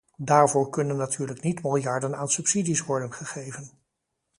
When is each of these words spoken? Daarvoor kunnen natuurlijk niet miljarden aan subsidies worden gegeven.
Daarvoor 0.17 0.69
kunnen 0.69 0.95
natuurlijk 0.97 1.41
niet 1.41 1.63
miljarden 1.63 2.15
aan 2.17 2.29
subsidies 2.29 2.81
worden 2.83 3.13
gegeven. 3.13 3.69